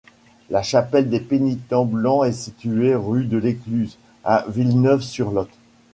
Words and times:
La 0.49 0.63
chapelle 0.63 1.11
des 1.11 1.19
Pénitents 1.19 1.85
Blancs 1.85 2.25
est 2.25 2.31
située 2.31 2.95
rue 2.95 3.25
de 3.25 3.37
l'écluse, 3.37 3.99
à 4.23 4.45
Villeneuve-sur-Lot. 4.47 5.49